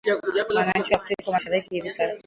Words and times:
Wananchi 0.55 0.93
wa 0.93 0.99
Afrika 0.99 1.31
Mashariki 1.31 1.69
hivi 1.75 1.89
sasa 1.89 2.19